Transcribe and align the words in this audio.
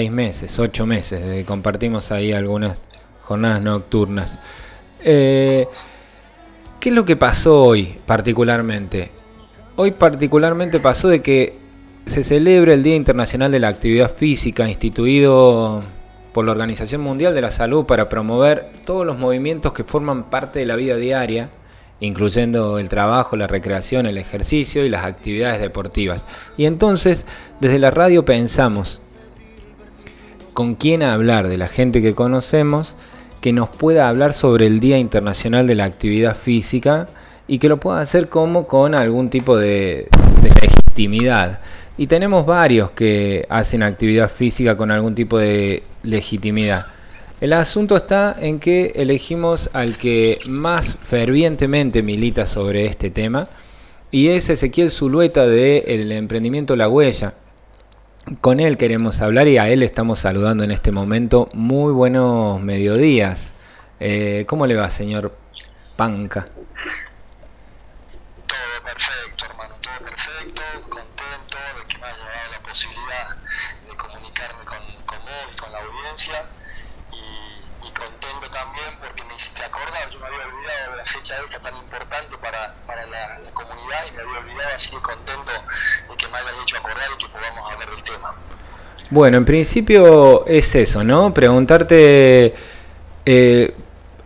seis 0.00 0.12
meses, 0.12 0.56
ocho 0.60 0.86
meses, 0.86 1.20
desde 1.20 1.44
compartimos 1.44 2.12
ahí 2.12 2.30
algunas 2.30 2.82
jornadas 3.22 3.60
nocturnas. 3.60 4.38
Eh, 5.02 5.66
¿Qué 6.78 6.90
es 6.90 6.94
lo 6.94 7.04
que 7.04 7.16
pasó 7.16 7.64
hoy 7.64 7.96
particularmente? 8.06 9.10
Hoy 9.74 9.90
particularmente 9.90 10.78
pasó 10.78 11.08
de 11.08 11.20
que 11.20 11.58
se 12.06 12.22
celebra 12.22 12.74
el 12.74 12.84
Día 12.84 12.94
Internacional 12.94 13.50
de 13.50 13.58
la 13.58 13.66
Actividad 13.66 14.14
Física, 14.14 14.68
instituido 14.68 15.82
por 16.32 16.44
la 16.44 16.52
Organización 16.52 17.00
Mundial 17.00 17.34
de 17.34 17.40
la 17.40 17.50
Salud 17.50 17.84
para 17.84 18.08
promover 18.08 18.66
todos 18.84 19.04
los 19.04 19.18
movimientos 19.18 19.72
que 19.72 19.82
forman 19.82 20.30
parte 20.30 20.60
de 20.60 20.66
la 20.66 20.76
vida 20.76 20.94
diaria, 20.94 21.50
incluyendo 21.98 22.78
el 22.78 22.88
trabajo, 22.88 23.34
la 23.34 23.48
recreación, 23.48 24.06
el 24.06 24.18
ejercicio 24.18 24.84
y 24.84 24.90
las 24.90 25.04
actividades 25.04 25.60
deportivas. 25.60 26.24
Y 26.56 26.66
entonces, 26.66 27.26
desde 27.58 27.80
la 27.80 27.90
radio 27.90 28.24
pensamos 28.24 29.00
con 30.58 30.74
quién 30.74 31.04
hablar 31.04 31.46
de 31.46 31.56
la 31.56 31.68
gente 31.68 32.02
que 32.02 32.16
conocemos 32.16 32.96
que 33.40 33.52
nos 33.52 33.68
pueda 33.68 34.08
hablar 34.08 34.32
sobre 34.32 34.66
el 34.66 34.80
Día 34.80 34.98
Internacional 34.98 35.68
de 35.68 35.76
la 35.76 35.84
Actividad 35.84 36.36
Física 36.36 37.08
y 37.46 37.60
que 37.60 37.68
lo 37.68 37.78
pueda 37.78 38.00
hacer 38.00 38.28
como 38.28 38.66
con 38.66 39.00
algún 39.00 39.30
tipo 39.30 39.56
de, 39.56 40.08
legitimidad. 40.42 41.60
Y 41.96 42.08
tenemos 42.08 42.44
varios 42.44 42.90
que 42.90 43.46
hacen 43.48 43.84
actividad 43.84 44.28
física 44.28 44.76
con 44.76 44.90
algún 44.90 45.14
tipo 45.14 45.38
de 45.38 45.84
legitimidad. 46.02 46.80
El 47.40 47.52
asunto 47.52 47.94
está 47.94 48.36
en 48.40 48.58
que 48.58 48.94
elegimos 48.96 49.70
al 49.72 49.96
que 49.96 50.38
más 50.48 51.06
fervientemente 51.06 52.02
milita 52.02 52.48
sobre 52.48 52.84
este 52.86 53.10
tema 53.10 53.48
y 54.10 54.26
es 54.30 54.50
Ezequiel 54.50 54.90
Zulueta 54.90 55.46
de 55.46 55.84
El 55.86 56.10
Emprendimiento 56.10 56.74
La 56.74 56.88
Huella. 56.88 57.34
Con 58.42 58.60
él 58.60 58.76
queremos 58.76 59.22
hablar 59.22 59.48
y 59.48 59.56
a 59.56 59.70
él 59.70 59.82
estamos 59.82 60.18
saludando 60.18 60.62
en 60.62 60.70
este 60.70 60.92
momento. 60.92 61.48
Muy 61.54 61.92
buenos 61.94 62.60
mediodías. 62.60 63.54
Eh, 64.00 64.44
¿Cómo 64.46 64.66
le 64.66 64.76
va, 64.76 64.90
señor 64.90 65.34
Panca? 65.96 66.46
Todo 68.46 68.58
perfecto, 68.84 69.46
hermano, 69.46 69.74
todo 69.80 70.08
perfecto. 70.10 70.62
Contento 70.82 71.56
de 71.78 71.86
que 71.88 71.98
me 71.98 72.04
haya 72.04 72.16
dado 72.16 72.52
la 72.52 72.62
posibilidad 72.62 73.28
de 73.88 73.96
comunicarme 73.96 74.64
con, 74.66 74.78
con 75.06 75.18
vos 75.20 75.48
y 75.50 75.56
con 75.56 75.72
la 75.72 75.78
audiencia. 75.78 76.44
Contento 77.98 78.46
también 78.50 78.94
porque 79.00 79.24
me 79.24 79.34
hiciste 79.34 79.64
acordar. 79.64 80.08
Yo 80.10 80.18
me 80.20 80.26
había 80.26 80.46
olvidado 80.46 80.90
de 80.92 80.96
la 80.98 81.04
fecha 81.04 81.34
esta 81.44 81.60
tan 81.60 81.76
importante 81.76 82.36
para, 82.38 82.74
para 82.86 83.06
la, 83.06 83.40
la 83.40 83.50
comunidad 83.50 84.00
y 84.08 84.12
me 84.14 84.22
había 84.22 84.38
olvidado, 84.38 84.70
así 84.74 84.90
que 84.90 85.02
contento 85.02 85.50
de 85.52 86.16
que 86.16 86.26
me 86.28 86.38
hayas 86.38 86.56
hecho 86.62 86.76
acordar 86.78 87.08
y 87.14 87.22
que 87.22 87.28
podamos 87.28 87.72
hablar 87.72 87.90
del 87.90 88.02
tema. 88.02 88.34
Bueno, 89.10 89.38
en 89.38 89.44
principio 89.44 90.46
es 90.46 90.74
eso, 90.74 91.02
¿no? 91.02 91.32
Preguntarte 91.32 92.54
eh, 93.24 93.74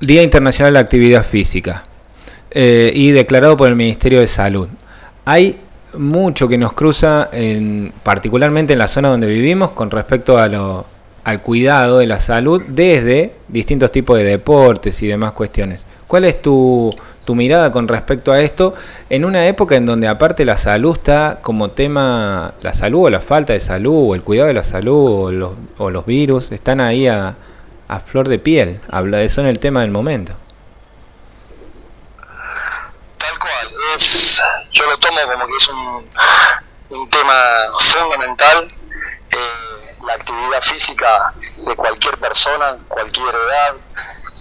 Día 0.00 0.22
Internacional 0.22 0.72
de 0.72 0.74
la 0.74 0.80
Actividad 0.80 1.24
Física 1.24 1.84
eh, 2.50 2.90
y 2.94 3.12
declarado 3.12 3.56
por 3.56 3.68
el 3.68 3.76
Ministerio 3.76 4.20
de 4.20 4.28
Salud. 4.28 4.68
Hay 5.24 5.58
mucho 5.94 6.48
que 6.48 6.58
nos 6.58 6.72
cruza, 6.72 7.28
en, 7.32 7.92
particularmente 8.02 8.72
en 8.72 8.80
la 8.80 8.88
zona 8.88 9.08
donde 9.08 9.28
vivimos, 9.28 9.70
con 9.70 9.90
respecto 9.90 10.38
a 10.38 10.48
lo, 10.48 10.86
al 11.24 11.42
cuidado 11.42 11.98
de 11.98 12.06
la 12.06 12.20
salud 12.20 12.62
desde 12.66 13.34
distintos 13.48 13.92
tipos 13.92 14.18
de 14.18 14.24
deportes 14.24 15.02
y 15.02 15.06
demás 15.06 15.32
cuestiones. 15.32 15.84
¿Cuál 16.06 16.24
es 16.24 16.42
tu, 16.42 16.90
tu 17.24 17.34
mirada 17.34 17.70
con 17.70 17.88
respecto 17.88 18.32
a 18.32 18.40
esto 18.40 18.74
en 19.08 19.24
una 19.24 19.46
época 19.46 19.76
en 19.76 19.86
donde 19.86 20.08
aparte 20.08 20.44
la 20.44 20.56
salud 20.56 20.96
está 20.96 21.38
como 21.40 21.70
tema, 21.70 22.54
la 22.60 22.74
salud 22.74 23.04
o 23.04 23.10
la 23.10 23.20
falta 23.20 23.52
de 23.52 23.60
salud 23.60 24.10
o 24.10 24.14
el 24.14 24.22
cuidado 24.22 24.48
de 24.48 24.54
la 24.54 24.64
salud 24.64 25.26
o 25.26 25.32
los, 25.32 25.52
o 25.78 25.90
los 25.90 26.04
virus 26.04 26.50
están 26.50 26.80
ahí 26.80 27.06
a, 27.06 27.36
a, 27.88 28.00
flor 28.00 28.28
de 28.28 28.38
piel, 28.38 28.80
habla 28.90 29.18
de 29.18 29.26
eso 29.26 29.40
en 29.40 29.46
el 29.46 29.58
tema 29.58 29.82
del 29.82 29.92
momento. 29.92 30.32
Tal 33.18 33.38
cual, 33.38 33.74
es, 33.96 34.42
yo 34.72 34.84
lo 34.90 34.96
tomo 34.98 35.18
como 35.32 35.46
que 35.46 35.52
es 35.56 35.68
un, 35.68 36.98
un 36.98 37.08
tema 37.08 37.34
fundamental, 37.78 38.68
actividad 40.32 40.62
física 40.62 41.34
de 41.56 41.76
cualquier 41.76 42.18
persona, 42.18 42.78
cualquier 42.88 43.34
edad, 43.34 43.74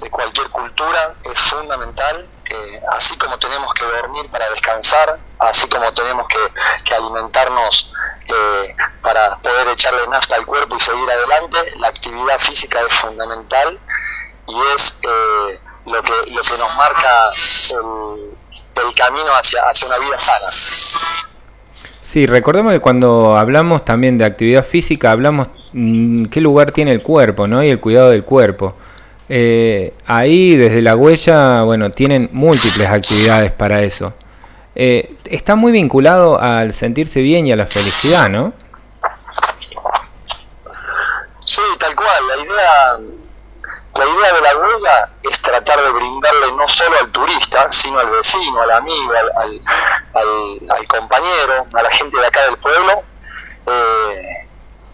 de 0.02 0.10
cualquier 0.10 0.50
cultura 0.50 1.16
es 1.24 1.40
fundamental 1.40 2.28
eh, 2.52 2.82
así 2.92 3.16
como 3.18 3.38
tenemos 3.38 3.74
que 3.74 3.86
dormir 3.86 4.30
para 4.30 4.50
descansar, 4.50 5.18
así 5.40 5.70
como 5.70 5.90
tenemos 5.94 6.28
que, 6.28 6.96
alimentarnos 6.96 7.94
eh, 8.28 8.76
para 9.02 9.38
poder 9.38 9.70
echarle 9.70 10.06
nafta 10.10 10.36
al 10.36 10.46
cuerpo 10.46 10.76
y 10.76 10.80
seguir 10.82 11.10
adelante, 11.10 11.58
la 11.80 11.88
actividad 11.88 12.38
física 12.40 12.80
es 12.86 12.94
fundamental 12.94 13.80
y 14.48 14.56
es 14.76 14.98
eh, 15.02 15.60
lo, 15.86 16.02
que, 16.02 16.12
lo 16.12 16.42
que 16.42 16.58
nos 16.58 16.78
marca 16.78 17.30
el, 17.72 18.86
el 18.86 18.96
camino 18.98 19.34
hacia, 19.34 19.62
hacia 19.70 19.88
una 19.88 19.98
vida 20.00 20.18
sana. 20.18 21.30
Sí, 22.04 22.26
recordemos 22.28 22.74
que 22.74 22.82
cuando 22.82 23.38
hablamos 23.38 23.86
también 23.86 24.18
de 24.18 24.26
actividad 24.26 24.66
física, 24.66 25.12
hablamos 25.12 25.48
qué 25.74 26.42
lugar 26.42 26.72
tiene 26.72 26.92
el 26.92 27.02
cuerpo, 27.02 27.48
¿no? 27.48 27.64
Y 27.64 27.70
el 27.70 27.80
cuidado 27.80 28.10
del 28.10 28.24
cuerpo. 28.24 28.76
Eh, 29.30 29.94
ahí 30.08 30.58
desde 30.58 30.82
la 30.82 30.96
huella, 30.96 31.64
bueno, 31.64 31.90
tienen 31.90 32.30
múltiples 32.34 32.90
actividades 32.90 33.52
para 33.52 33.82
eso. 33.82 34.14
Eh, 34.76 35.16
está 35.26 35.56
muy 35.56 35.72
vinculado 35.72 36.40
al 36.40 36.74
sentirse 36.74 37.22
bien 37.22 37.48
y 37.48 37.52
a 37.52 37.56
la 37.56 37.66
felicidad, 37.66 38.30
¿no? 38.30 38.54
Sí, 41.46 41.62
tal 41.80 41.96
cual. 41.96 42.28
La 42.28 42.44
idea, 42.44 43.00
la 43.98 44.06
idea 44.06 44.34
de 44.34 44.42
la 44.42 44.58
huella 44.58 45.10
es 45.24 45.42
tratar 45.42 45.80
de 45.82 45.92
brindarle 45.92 46.48
no 46.58 46.68
solo 46.68 46.98
al 47.00 47.12
turista, 47.12 47.72
sino 47.72 48.00
al 48.00 48.10
vecino, 48.10 48.62
al 48.62 48.72
amigo, 48.72 49.14
al 50.14 50.88
compañero, 50.88 51.66
a 51.74 51.82
la 51.82 51.92
gente 51.92 52.18
de 52.18 52.28
acá 52.28 52.46
del 52.46 52.58
pueblo, 52.58 53.04
eh, 53.68 54.48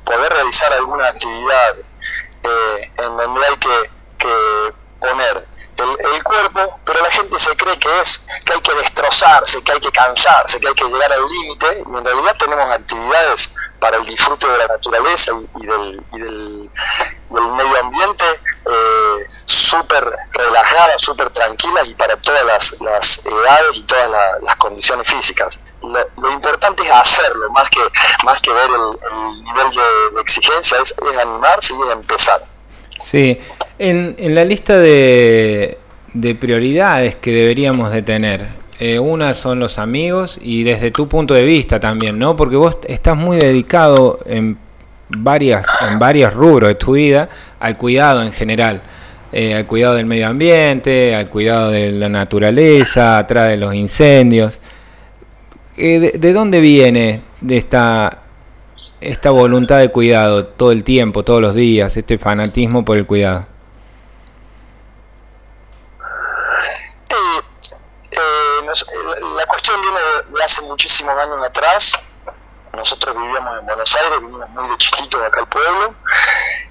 poder 0.07 0.33
realizar 0.33 0.73
alguna 0.73 1.07
actividad 1.07 1.75
eh, 1.77 2.91
en 2.97 3.17
donde 3.17 3.45
hay 3.45 3.57
que 3.57 3.91
que 4.17 4.73
poner 4.99 5.47
el, 5.83 6.15
el, 6.15 6.23
cuerpo, 6.23 6.79
pero 6.85 7.01
la 7.01 7.11
gente 7.11 7.39
se 7.39 7.55
cree 7.55 7.77
que 7.77 8.01
es 8.01 8.25
que 8.45 8.53
hay 8.53 8.61
que 8.61 8.73
destrozarse, 8.75 9.61
que 9.63 9.71
hay 9.71 9.79
que 9.79 9.91
cansarse, 9.91 10.59
que 10.59 10.67
hay 10.67 10.73
que 10.73 10.85
llegar 10.85 11.11
al 11.11 11.27
límite, 11.27 11.83
y 11.85 11.97
en 11.97 12.05
realidad 12.05 12.35
tenemos 12.37 12.71
actividades 12.71 13.53
para 13.79 13.97
el 13.97 14.05
disfrute 14.05 14.47
de 14.47 14.57
la 14.57 14.67
naturaleza 14.67 15.33
y, 15.59 15.65
del, 15.65 16.03
y 16.13 16.19
del, 16.19 16.69
medio 17.29 17.79
ambiente 17.83 18.25
eh, 18.25 19.25
súper 19.45 20.03
relajadas, 20.31 21.01
súper 21.01 21.29
tranquilas 21.29 21.87
y 21.87 21.93
para 21.93 22.15
todas 22.17 22.43
las, 22.45 22.81
las 22.81 23.21
edades 23.25 23.77
y 23.77 23.83
todas 23.83 24.09
la, 24.09 24.39
las 24.41 24.55
condiciones 24.55 25.07
físicas. 25.07 25.59
Lo, 25.81 25.93
lo, 26.17 26.31
importante 26.31 26.83
es 26.83 26.91
hacerlo, 26.91 27.49
más 27.51 27.69
que, 27.69 27.79
más 28.23 28.41
que 28.41 28.51
ver 28.51 28.69
el, 28.69 29.11
el 29.11 29.43
nivel 29.43 29.69
de, 29.71 30.15
de 30.15 30.21
exigencia, 30.21 30.77
es, 30.81 30.95
es 31.11 31.17
animarse 31.17 31.75
y 31.75 31.81
es 31.81 31.93
empezar. 31.93 32.43
Sí, 33.03 33.39
en, 33.79 34.15
en 34.17 34.35
la 34.35 34.43
lista 34.43 34.77
de, 34.77 35.77
de, 36.13 36.35
prioridades 36.35 37.15
que 37.15 37.31
deberíamos 37.31 37.91
de 37.91 38.01
tener, 38.01 38.47
eh, 38.79 38.99
una 38.99 39.33
son 39.33 39.59
los 39.59 39.79
amigos 39.79 40.39
y 40.41 40.63
desde 40.63 40.91
tu 40.91 41.07
punto 41.07 41.33
de 41.33 41.43
vista 41.43 41.79
también, 41.79 42.17
¿no? 42.19 42.35
Porque 42.35 42.55
vos 42.55 42.77
estás 42.87 43.17
muy 43.17 43.37
dedicado 43.37 44.19
en 44.25 44.57
varias, 45.09 45.91
en 45.91 45.99
varios 45.99 46.33
rubros 46.33 46.69
de 46.69 46.75
tu 46.75 46.93
vida 46.93 47.27
al 47.59 47.77
cuidado 47.77 48.23
en 48.23 48.31
general. 48.31 48.81
Eh, 49.33 49.53
al 49.53 49.67
cuidado 49.67 49.95
del 49.95 50.05
medio 50.05 50.27
ambiente, 50.27 51.13
al 51.13 51.29
cuidado 51.29 51.71
de 51.71 51.91
la 51.91 52.07
naturaleza, 52.07 53.17
atrás 53.17 53.49
de 53.49 53.57
los 53.57 53.73
incendios. 53.73 54.59
Eh, 55.75 55.99
de, 55.99 56.11
¿De 56.11 56.33
dónde 56.33 56.61
viene 56.61 57.21
de 57.41 57.57
esta 57.57 58.23
esta 59.01 59.31
voluntad 59.31 59.79
de 59.79 59.89
cuidado 59.89 60.45
todo 60.45 60.71
el 60.71 60.83
tiempo, 60.83 61.23
todos 61.23 61.41
los 61.41 61.55
días, 61.55 61.97
este 61.97 62.17
fanatismo 62.17 62.85
por 62.85 62.97
el 62.97 63.05
cuidado? 63.05 63.45
Eh, 67.09 67.41
eh, 68.11 68.65
nos, 68.65 68.85
la 69.37 69.45
cuestión 69.47 69.81
viene 69.81 69.97
de, 69.97 70.36
de, 70.36 70.36
hace 70.47 70.61
muchísimos 70.61 71.13
años 71.19 71.45
atrás. 71.45 71.91
Nosotros 72.71 73.13
vivíamos 73.15 73.59
en 73.59 73.65
Buenos 73.65 73.95
Aires, 73.97 74.19
vivimos 74.21 74.49
muy 74.51 74.69
de 74.69 74.77
chiquitos 74.77 75.21
acá 75.21 75.41
al 75.41 75.49
pueblo. 75.49 75.95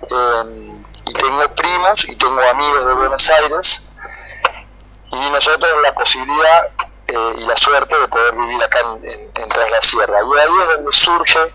Eh, 0.00 0.82
y 1.06 1.12
tengo 1.12 1.54
primos 1.54 2.08
y 2.08 2.16
tengo 2.16 2.40
amigos 2.40 2.86
de 2.86 2.94
Buenos 2.94 3.30
Aires. 3.30 3.84
Y 5.12 5.30
nosotros 5.30 5.70
la 5.82 5.94
posibilidad 5.94 6.68
eh, 7.08 7.34
y 7.36 7.40
la 7.44 7.56
suerte 7.56 7.98
de 7.98 8.08
poder 8.08 8.34
vivir 8.34 8.62
acá 8.62 8.78
en, 8.80 9.10
en, 9.10 9.30
en 9.36 9.48
Tras 9.50 9.70
la 9.70 9.80
Sierra. 9.82 10.20
Y 10.22 10.38
ahí 10.40 10.54
es 10.62 10.76
donde 10.76 10.92
surge 10.92 11.54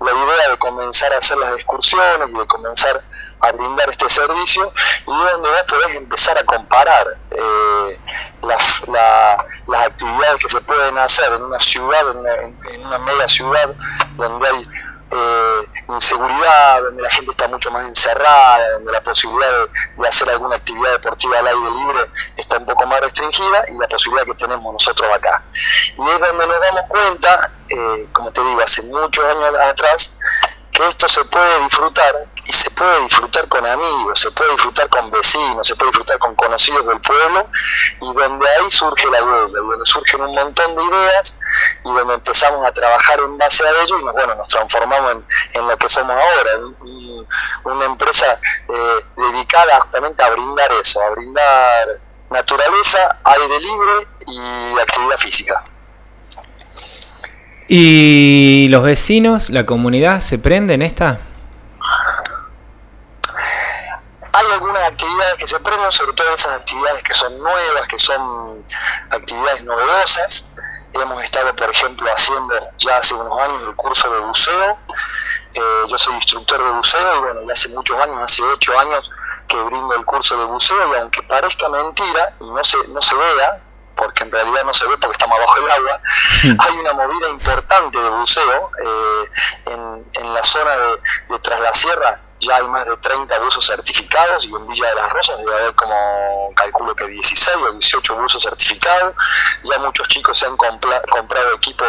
la 0.00 0.12
idea 0.12 0.50
de 0.50 0.58
comenzar 0.58 1.14
a 1.14 1.18
hacer 1.18 1.38
las 1.38 1.54
excursiones 1.54 2.28
y 2.28 2.38
de 2.38 2.46
comenzar 2.46 3.02
a 3.48 3.52
brindar 3.52 3.88
este 3.90 4.08
servicio 4.08 4.72
y 5.06 5.10
donde 5.10 5.48
vos 5.50 5.62
podés 5.68 5.96
empezar 5.96 6.38
a 6.38 6.44
comparar 6.44 7.06
eh, 7.30 8.00
las, 8.42 8.86
la, 8.88 9.46
las 9.66 9.86
actividades 9.86 10.40
que 10.40 10.48
se 10.48 10.60
pueden 10.62 10.98
hacer 10.98 11.32
en 11.32 11.42
una 11.42 11.58
ciudad, 11.58 12.10
en 12.10 12.18
una, 12.18 12.32
en 12.72 12.86
una 12.86 12.98
mega 12.98 13.28
ciudad 13.28 13.74
donde 14.16 14.48
hay 14.48 14.68
eh, 15.10 15.68
inseguridad, 15.88 16.82
donde 16.82 17.02
la 17.02 17.10
gente 17.10 17.30
está 17.30 17.46
mucho 17.46 17.70
más 17.70 17.84
encerrada, 17.86 18.72
donde 18.72 18.92
la 18.92 19.02
posibilidad 19.02 19.48
de, 19.96 20.08
hacer 20.08 20.28
alguna 20.30 20.56
actividad 20.56 20.90
deportiva 20.92 21.38
al 21.38 21.46
aire 21.46 21.70
libre 21.70 22.10
está 22.36 22.58
un 22.58 22.66
poco 22.66 22.86
más 22.86 23.00
restringida 23.00 23.64
y 23.68 23.78
la 23.78 23.86
posibilidad 23.86 24.24
que 24.24 24.34
tenemos 24.34 24.72
nosotros 24.72 25.08
acá. 25.14 25.44
Y 25.52 26.10
es 26.10 26.20
donde 26.20 26.46
nos 26.46 26.60
damos 26.60 26.82
cuenta, 26.88 27.52
eh, 27.68 28.08
como 28.12 28.32
te 28.32 28.42
digo, 28.42 28.60
hace 28.60 28.82
muchos 28.82 29.24
años 29.24 29.54
atrás, 29.70 30.16
que 30.72 30.88
esto 30.88 31.08
se 31.08 31.24
puede 31.26 31.64
disfrutar 31.64 32.26
y 32.46 32.52
se 32.52 32.70
puede 32.70 33.00
disfrutar 33.04 33.48
con 33.48 33.64
amigos, 33.66 34.20
se 34.20 34.30
puede 34.30 34.50
disfrutar 34.52 34.88
con 34.88 35.10
vecinos, 35.10 35.66
se 35.66 35.74
puede 35.76 35.90
disfrutar 35.90 36.18
con 36.18 36.34
conocidos 36.34 36.86
del 36.86 37.00
pueblo 37.00 37.48
y 38.00 38.14
donde 38.14 38.46
ahí 38.48 38.70
surge 38.70 39.08
la 39.10 39.22
huella, 39.22 39.48
y 39.48 39.68
donde 39.68 39.86
surgen 39.86 40.20
un 40.22 40.34
montón 40.34 40.76
de 40.76 40.82
ideas 40.82 41.38
y 41.84 41.88
donde 41.88 42.14
empezamos 42.14 42.66
a 42.66 42.72
trabajar 42.72 43.18
en 43.20 43.38
base 43.38 43.64
a 43.66 43.70
ello 43.82 43.98
y 43.98 44.02
bueno, 44.02 44.34
nos 44.34 44.48
transformamos 44.48 45.16
en, 45.54 45.66
lo 45.66 45.76
que 45.76 45.88
somos 45.88 46.16
ahora, 46.16 46.50
una 47.64 47.84
empresa 47.86 48.38
eh, 48.68 49.04
dedicada 49.16 49.80
justamente 49.80 50.22
a 50.22 50.30
brindar 50.30 50.70
eso, 50.80 51.00
a 51.00 51.10
brindar 51.10 52.00
naturaleza, 52.30 53.18
aire 53.24 53.60
libre 53.60 54.08
y 54.26 54.80
actividad 54.80 55.18
física. 55.18 55.62
¿Y 57.66 58.66
los 58.68 58.82
vecinos, 58.82 59.48
la 59.48 59.64
comunidad, 59.64 60.20
se 60.20 60.38
prende 60.38 60.74
en 60.74 60.82
esta? 60.82 61.18
Hay 64.32 64.46
algunas 64.52 64.82
actividades 64.82 65.32
que 65.44 65.48
se 65.48 65.60
prenden, 65.60 65.92
sobre 65.92 66.14
todo 66.14 66.26
esas 66.34 66.52
actividades 66.54 67.02
que 67.02 67.14
son 67.14 67.38
nuevas, 67.38 67.86
que 67.88 67.98
son 67.98 68.64
actividades 69.10 69.62
novedosas. 69.64 70.52
Hemos 70.94 71.22
estado, 71.22 71.54
por 71.54 71.70
ejemplo, 71.70 72.08
haciendo 72.10 72.54
ya 72.78 72.96
hace 72.96 73.12
unos 73.14 73.38
años 73.40 73.62
el 73.68 73.76
curso 73.76 74.08
de 74.08 74.20
buceo. 74.20 74.78
Eh, 75.54 75.60
yo 75.88 75.98
soy 75.98 76.14
instructor 76.14 76.62
de 76.62 76.70
buceo 76.70 77.16
y 77.16 77.20
bueno, 77.20 77.40
ya 77.46 77.52
hace 77.52 77.68
muchos 77.70 78.00
años, 78.00 78.22
hace 78.22 78.42
ocho 78.42 78.78
años 78.78 79.10
que 79.46 79.56
brindo 79.64 79.94
el 79.96 80.04
curso 80.06 80.34
de 80.38 80.44
buceo 80.46 80.94
y 80.94 81.00
aunque 81.00 81.22
parezca 81.24 81.68
mentira 81.68 82.34
y 82.40 82.44
no 82.48 82.64
se, 82.64 82.78
no 82.88 83.02
se 83.02 83.14
vea, 83.14 83.62
porque 83.96 84.24
en 84.24 84.32
realidad 84.32 84.64
no 84.64 84.72
se 84.72 84.88
ve 84.88 84.96
porque 84.96 85.12
estamos 85.12 85.38
abajo 85.38 85.60
del 85.60 85.70
agua, 85.72 86.00
hmm. 86.44 86.56
hay 86.58 86.76
una 86.78 86.92
movida 86.94 87.28
importante 87.28 87.98
de 87.98 88.08
buceo 88.08 88.70
eh, 88.82 89.30
en, 89.66 90.10
en, 90.14 90.34
la 90.34 90.42
zona 90.42 90.70
de, 90.70 91.00
de 91.28 91.38
Tras 91.40 91.60
la 91.60 91.72
Sierra. 91.74 92.23
Ya 92.44 92.56
hay 92.56 92.68
más 92.68 92.84
de 92.84 92.96
30 92.96 93.38
buzos 93.40 93.66
certificados 93.66 94.46
y 94.46 94.54
en 94.54 94.66
Villa 94.66 94.88
de 94.88 94.94
las 94.96 95.12
Rosas 95.12 95.38
debe 95.38 95.52
haber 95.52 95.74
como, 95.74 96.52
calculo 96.54 96.94
que 96.94 97.06
16 97.06 97.56
o 97.56 97.72
18 97.72 98.16
buzos 98.16 98.42
certificados. 98.42 99.14
Ya 99.64 99.78
muchos 99.78 100.08
chicos 100.08 100.38
se 100.38 100.46
han 100.46 100.56
comprado 100.56 101.54
equipo 101.56 101.84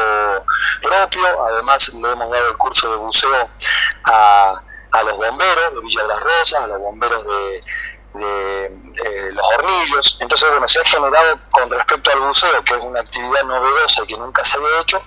propio, 0.82 1.46
además 1.48 1.90
le 1.94 2.12
hemos 2.12 2.32
dado 2.32 2.50
el 2.50 2.58
curso 2.58 2.92
de 2.92 2.98
buceo 2.98 3.50
a, 4.06 4.54
a 4.92 5.04
los 5.04 5.18
bomberos 5.18 5.74
de 5.74 5.82
Villa 5.82 6.02
de 6.04 6.08
las 6.08 6.20
Rosas, 6.22 6.64
a 6.64 6.68
los 6.68 6.80
bomberos 6.80 7.26
de, 7.26 7.62
eh, 8.18 9.32
los 9.32 9.46
hornillos. 9.56 10.18
Entonces, 10.22 10.50
bueno, 10.52 10.68
se 10.68 10.80
ha 10.80 10.86
generado 10.86 11.40
con 11.52 11.70
respecto 11.70 12.12
al 12.12 12.20
buceo, 12.22 12.64
que 12.64 12.74
es 12.76 12.80
una 12.80 13.00
actividad 13.02 13.44
novedosa 13.44 14.04
y 14.04 14.08
que 14.08 14.18
nunca 14.18 14.44
se 14.46 14.58
había 14.58 14.80
hecho, 14.82 15.02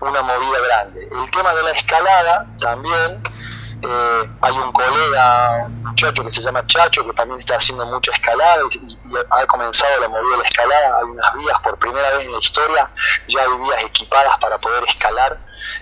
una 0.00 0.22
movida 0.22 0.58
grande. 0.66 1.08
El 1.12 1.30
tema 1.30 1.54
de 1.54 1.62
la 1.62 1.70
escalada 1.70 2.46
también. 2.60 3.22
Eh, 3.82 4.30
hay 4.42 4.52
un 4.52 4.72
colega, 4.72 5.64
un 5.66 5.82
muchacho 5.82 6.24
que 6.24 6.32
se 6.32 6.42
llama 6.42 6.64
Chacho, 6.66 7.04
que 7.06 7.12
también 7.12 7.40
está 7.40 7.56
haciendo 7.56 7.86
mucha 7.86 8.12
escalada 8.12 8.62
y, 8.82 8.98
ha 9.30 9.46
comenzado 9.46 10.00
la 10.00 10.08
movida 10.08 10.32
de 10.32 10.36
la 10.38 10.44
escalada. 10.44 10.98
Hay 10.98 11.04
unas 11.04 11.34
vías, 11.34 11.60
por 11.62 11.78
primera 11.78 12.08
vez 12.10 12.26
en 12.26 12.32
la 12.32 12.38
historia, 12.38 12.90
ya 13.28 13.40
hay 13.40 13.58
vías 13.58 13.82
equipadas 13.84 14.38
para 14.38 14.58
poder 14.58 14.84
escalar 14.84 15.40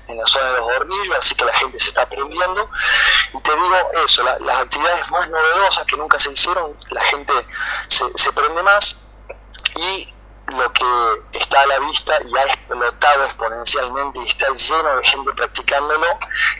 en 0.08 0.16
la 0.16 0.26
zona 0.26 0.50
de 0.50 0.60
los 0.60 0.76
hornillos, 0.76 1.16
así 1.18 1.34
que 1.34 1.44
la 1.44 1.52
gente 1.54 1.78
se 1.78 1.88
está 1.88 2.02
aprendiendo. 2.02 2.70
Y 3.32 3.40
te 3.40 3.52
digo 3.52 3.76
eso, 4.04 4.22
las 4.40 4.58
actividades 4.58 5.10
más 5.10 5.28
novedosas 5.28 5.84
que 5.84 5.96
nunca 5.96 6.18
se 6.18 6.32
hicieron, 6.32 6.76
la 6.90 7.02
gente 7.02 7.32
se, 7.88 8.04
se 8.14 8.32
prende 8.32 8.62
más 8.62 8.96
y 9.76 10.06
lo 10.50 10.72
que 10.72 11.38
está 11.38 11.62
a 11.62 11.66
la 11.66 11.86
vista 11.86 12.12
y 12.26 12.36
ha 12.36 12.42
explotado 12.42 13.24
exponencialmente 13.24 14.20
y 14.20 14.24
está 14.24 14.46
lleno 14.48 14.96
de 14.96 15.04
gente 15.04 15.30
practicándolo 15.36 16.06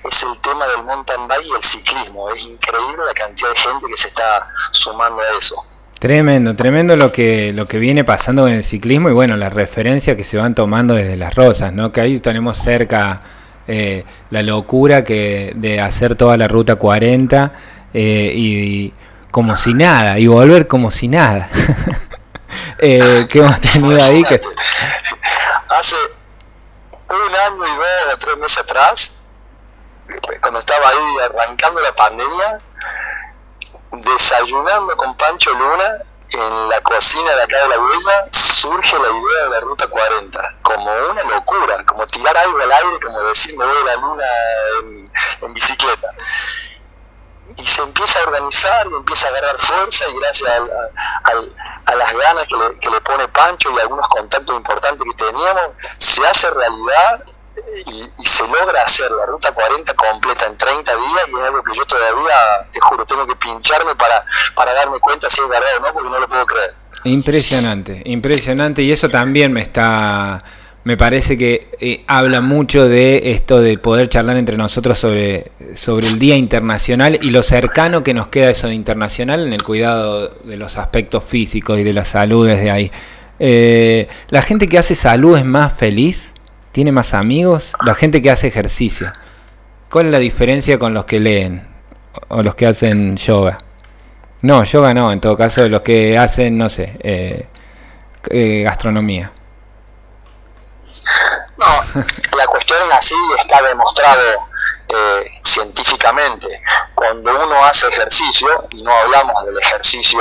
es 0.08 0.22
el 0.22 0.40
tema 0.40 0.66
del 0.68 0.84
mountain 0.84 1.28
bike 1.28 1.46
y 1.46 1.54
el 1.56 1.62
ciclismo. 1.62 2.28
Es 2.30 2.44
increíble 2.44 3.04
la 3.06 3.14
cantidad 3.14 3.48
de 3.50 3.56
gente 3.56 3.86
que 3.88 3.96
se 3.96 4.08
está 4.08 4.48
sumando 4.72 5.20
a 5.20 5.38
eso. 5.38 5.56
Tremendo, 5.98 6.54
tremendo 6.54 6.94
lo 6.94 7.10
que, 7.10 7.52
lo 7.52 7.66
que 7.66 7.78
viene 7.78 8.04
pasando 8.04 8.42
con 8.42 8.52
el 8.52 8.62
ciclismo 8.62 9.10
y 9.10 9.12
bueno, 9.12 9.36
las 9.36 9.52
referencias 9.52 10.16
que 10.16 10.22
se 10.22 10.36
van 10.36 10.54
tomando 10.54 10.94
desde 10.94 11.16
las 11.16 11.34
rosas, 11.34 11.72
¿no? 11.72 11.90
Que 11.90 12.00
ahí 12.00 12.20
tenemos 12.20 12.56
cerca 12.58 13.20
eh, 13.66 14.04
la 14.30 14.42
locura 14.42 15.02
que 15.02 15.52
de 15.56 15.80
hacer 15.80 16.14
toda 16.14 16.36
la 16.36 16.46
ruta 16.46 16.76
40 16.76 17.52
eh, 17.92 18.32
y, 18.34 18.92
como 19.30 19.56
si 19.56 19.74
nada, 19.74 20.18
y 20.18 20.26
volver 20.26 20.66
como 20.68 20.90
si 20.90 21.08
nada. 21.08 21.50
eh, 22.78 23.26
¿Qué 23.30 23.38
hemos 23.38 23.60
tenido 23.60 24.02
ahí? 24.04 24.22
Que... 24.24 24.40
Hace 25.68 25.96
un 27.08 27.36
año 27.36 27.66
y 27.66 27.76
dos 27.76 28.14
o 28.14 28.16
tres 28.18 28.36
meses 28.38 28.58
atrás, 28.58 29.14
cuando 30.40 30.60
estaba 30.60 30.88
ahí 30.88 31.18
arrancando 31.24 31.80
la 31.80 31.94
pandemia, 31.94 32.60
desayunando 33.92 34.96
con 34.96 35.16
Pancho 35.16 35.52
Luna 35.54 35.84
en 36.30 36.68
la 36.68 36.80
cocina 36.82 37.34
de 37.34 37.42
acá 37.42 37.56
de 37.62 37.68
la 37.68 37.78
huella 37.80 38.24
surge 38.30 38.98
la 38.98 39.08
idea 39.08 39.44
de 39.44 39.50
la 39.50 39.60
ruta 39.60 39.86
40 39.86 40.58
como 40.62 40.90
una 41.10 41.22
locura, 41.24 41.84
como 41.86 42.06
tirar 42.06 42.36
algo 42.36 42.58
al 42.58 42.70
aire, 42.70 43.00
como 43.02 43.22
decir 43.22 43.56
me 43.56 43.64
voy 43.64 43.76
a 43.76 43.84
la 43.84 43.96
luna 43.96 44.24
en, 44.82 45.54
bicicleta. 45.54 46.08
Y 47.56 47.64
se 47.64 47.82
empieza 47.82 48.20
a 48.20 48.22
organizar 48.24 48.86
y 48.90 48.94
empieza 48.94 49.26
a 49.26 49.30
agarrar 49.30 49.58
fuerza 49.58 50.04
y 50.10 50.18
gracias 50.18 50.50
a, 50.50 51.94
las 51.94 52.12
ganas 52.12 52.46
que 52.46 52.56
le, 52.56 52.78
que 52.80 52.90
le 52.90 53.00
pone 53.00 53.26
Pancho 53.28 53.70
y 53.74 53.78
algunos 53.80 54.06
contactos 54.08 54.56
importantes 54.56 55.02
que 55.02 55.24
teníamos, 55.24 55.70
se 55.96 56.26
hace 56.26 56.50
realidad 56.50 57.24
y, 57.86 58.26
se 58.26 58.46
logra 58.46 58.82
hacer 58.82 59.10
la 59.10 59.26
ruta 59.26 59.52
40 59.52 59.94
completa 59.94 60.46
en 60.46 60.56
30 60.56 60.92
días 60.92 61.28
y 61.28 61.34
es 61.34 61.42
algo 61.42 61.62
que 61.62 61.76
yo 61.76 61.84
todavía, 61.84 62.34
te 62.70 62.80
juro, 62.80 63.04
tengo 63.04 63.26
que 63.26 63.36
pincharme 63.36 63.94
para, 63.96 64.24
para 64.54 64.72
darme 64.74 64.98
cuenta 65.00 65.28
si 65.30 65.40
es 65.40 65.48
verdad 65.48 65.68
o 65.78 65.80
no, 65.82 65.92
porque 65.92 66.10
no 66.10 66.20
lo 66.20 66.28
puedo 66.28 66.46
creer. 66.46 66.74
Impresionante, 67.04 68.02
impresionante 68.04 68.82
y 68.82 68.92
eso 68.92 69.08
también 69.08 69.52
me 69.52 69.62
está, 69.62 70.42
me 70.88 70.96
parece 70.96 71.36
que 71.36 71.68
eh, 71.80 72.02
habla 72.06 72.40
mucho 72.40 72.88
de 72.88 73.32
esto 73.32 73.60
de 73.60 73.76
poder 73.76 74.08
charlar 74.08 74.38
entre 74.38 74.56
nosotros 74.56 74.98
sobre, 74.98 75.44
sobre 75.74 76.06
el 76.06 76.18
Día 76.18 76.34
Internacional 76.34 77.18
y 77.20 77.28
lo 77.28 77.42
cercano 77.42 78.02
que 78.02 78.14
nos 78.14 78.28
queda 78.28 78.48
eso 78.48 78.68
de 78.68 78.74
internacional 78.74 79.46
en 79.46 79.52
el 79.52 79.62
cuidado 79.62 80.30
de 80.44 80.56
los 80.56 80.78
aspectos 80.78 81.24
físicos 81.24 81.78
y 81.78 81.82
de 81.82 81.92
la 81.92 82.06
salud 82.06 82.46
desde 82.46 82.70
ahí. 82.70 82.90
Eh, 83.38 84.08
la 84.30 84.40
gente 84.40 84.66
que 84.66 84.78
hace 84.78 84.94
salud 84.94 85.36
es 85.36 85.44
más 85.44 85.74
feliz 85.74 86.32
tiene 86.72 86.90
más 86.90 87.12
amigos, 87.12 87.74
la 87.84 87.94
gente 87.94 88.22
que 88.22 88.30
hace 88.30 88.46
ejercicio. 88.46 89.12
¿Cuál 89.90 90.06
es 90.06 90.12
la 90.12 90.20
diferencia 90.20 90.78
con 90.78 90.94
los 90.94 91.04
que 91.04 91.20
leen 91.20 91.64
o 92.28 92.42
los 92.42 92.54
que 92.54 92.66
hacen 92.66 93.14
yoga? 93.18 93.58
No, 94.40 94.64
yoga 94.64 94.94
no, 94.94 95.12
en 95.12 95.20
todo 95.20 95.36
caso, 95.36 95.68
los 95.68 95.82
que 95.82 96.16
hacen, 96.16 96.56
no 96.56 96.70
sé, 96.70 96.96
eh, 97.00 97.44
eh, 98.30 98.62
gastronomía. 98.64 99.32
No, 101.56 101.84
la 102.36 102.46
cuestión 102.46 102.78
es 102.88 102.94
así, 102.94 103.14
está 103.38 103.62
demostrado 103.62 104.48
eh, 104.88 105.30
científicamente. 105.42 106.62
Cuando 106.94 107.44
uno 107.44 107.64
hace 107.64 107.88
ejercicio, 107.88 108.68
y 108.70 108.82
no 108.82 108.92
hablamos 108.92 109.44
del 109.46 109.58
ejercicio 109.58 110.20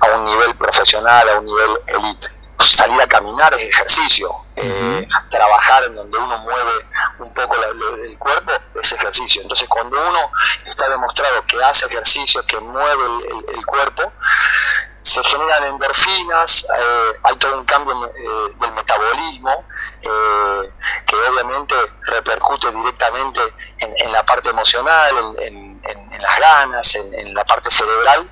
a 0.00 0.06
un 0.16 0.24
nivel 0.24 0.54
profesional, 0.56 1.28
a 1.28 1.38
un 1.40 1.46
nivel 1.46 1.70
elite, 1.88 2.28
salir 2.66 3.00
a 3.00 3.06
caminar 3.06 3.52
es 3.54 3.62
ejercicio, 3.62 4.34
eh, 4.56 5.08
trabajar 5.30 5.84
en 5.84 5.96
donde 5.96 6.18
uno 6.18 6.38
mueve 6.38 6.72
un 7.18 7.32
poco 7.34 7.56
el 8.04 8.18
cuerpo 8.18 8.52
es 8.74 8.92
ejercicio. 8.92 9.42
Entonces 9.42 9.68
cuando 9.68 9.96
uno 9.98 10.30
está 10.64 10.88
demostrado 10.88 11.44
que 11.46 11.62
hace 11.62 11.86
ejercicio, 11.86 12.44
que 12.46 12.60
mueve 12.60 13.04
el, 13.54 13.66
cuerpo, 13.66 14.12
se 15.02 15.22
generan 15.24 15.64
endorfinas, 15.64 16.66
eh, 16.78 17.18
hay 17.22 17.36
todo 17.36 17.58
un 17.58 17.64
cambio 17.64 18.06
eh, 18.06 18.54
del 18.60 18.72
metabolismo 18.72 19.64
que 21.06 21.16
obviamente 21.16 21.74
repercute 22.02 22.70
directamente 22.70 23.40
en, 23.78 24.12
la 24.12 24.24
parte 24.24 24.50
emocional, 24.50 25.36
en, 25.38 25.79
las 26.20 26.38
ganas, 26.38 26.94
en, 26.96 27.34
la 27.34 27.44
parte 27.44 27.70
cerebral 27.70 28.28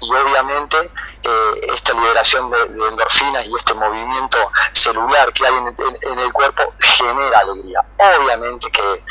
y 0.00 0.12
obviamente 0.12 0.76
eh, 0.78 1.68
esta 1.72 1.92
liberación 1.94 2.50
de, 2.50 2.58
endorfinas 2.88 3.46
y 3.46 3.54
este 3.54 3.74
movimiento 3.74 4.38
celular 4.72 5.32
que 5.32 5.46
hay 5.46 5.54
en, 5.54 6.18
el 6.18 6.32
cuerpo 6.32 6.74
genera 6.80 7.38
alegría. 7.38 7.80
Obviamente 7.98 8.70
que, 8.70 9.04